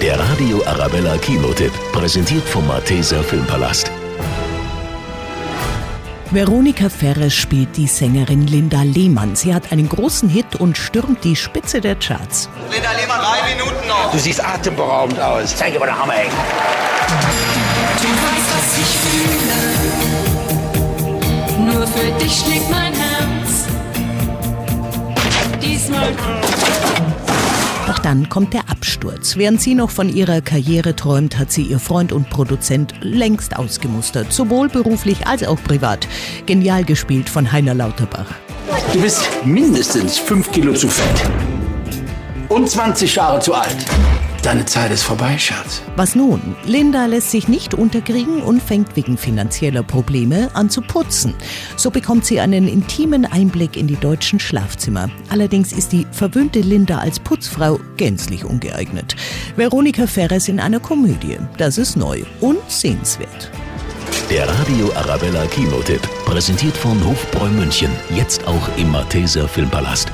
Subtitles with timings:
[0.00, 3.90] Der Radio Arabella Kinotipp, präsentiert vom Malteser Filmpalast.
[6.30, 9.36] Veronika Ferres spielt die Sängerin Linda Lehmann.
[9.36, 12.48] Sie hat einen großen Hit und stürmt die Spitze der Charts.
[12.72, 14.10] Linda Lehmann, drei Minuten noch.
[14.10, 15.54] Du siehst atemberaubend aus.
[15.54, 16.28] Zeig dir mal den Hammer, ey.
[18.00, 19.58] Du weißt, was ich fühle.
[21.74, 23.66] Nur für dich schlägt mein Herz.
[25.60, 26.14] Diesmal.
[27.90, 29.36] Doch dann kommt der Absturz.
[29.36, 34.32] Während sie noch von ihrer Karriere träumt, hat sie ihr Freund und Produzent längst ausgemustert.
[34.32, 36.06] Sowohl beruflich als auch privat.
[36.46, 38.32] Genial gespielt von Heiner Lauterbach.
[38.92, 41.28] Du bist mindestens fünf Kilo zu fett.
[42.48, 43.84] Und 20 Jahre zu alt.
[44.42, 45.82] Deine Zeit ist vorbei, Schatz.
[45.96, 46.40] Was nun?
[46.64, 51.34] Linda lässt sich nicht unterkriegen und fängt wegen finanzieller Probleme an zu putzen.
[51.76, 55.10] So bekommt sie einen intimen Einblick in die deutschen Schlafzimmer.
[55.28, 59.14] Allerdings ist die verwöhnte Linda als Putzfrau gänzlich ungeeignet.
[59.56, 61.36] Veronika Ferres in einer Komödie.
[61.58, 63.50] Das ist neu und sehenswert.
[64.30, 67.90] Der Radio Arabella Kinotipp, präsentiert von Hofbräu München.
[68.16, 70.10] Jetzt auch im Malteser Filmpalast.